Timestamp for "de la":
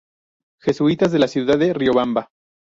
1.11-1.27